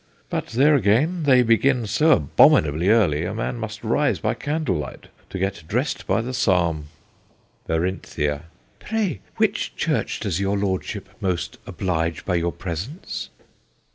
But 0.31 0.47
there 0.47 0.73
again, 0.73 1.25
they 1.25 1.43
begin 1.43 1.85
so 1.85 2.13
abominably 2.13 2.89
early 2.89 3.23
a 3.23 3.35
man 3.35 3.57
must 3.57 3.83
rise 3.83 4.17
by 4.17 4.33
candle 4.33 4.77
light 4.77 5.09
to 5.29 5.37
get 5.37 5.61
dress'd 5.67 6.07
by 6.07 6.21
the 6.21 6.33
psalm. 6.33 6.87
BERINTHIA. 7.67 8.45
Pray 8.79 9.21
which 9.37 9.75
church 9.75 10.19
does 10.21 10.39
your 10.39 10.57
lordship 10.57 11.07
most 11.19 11.59
oblige 11.67 12.25
by 12.25 12.33
your 12.33 12.51
presence 12.51 13.29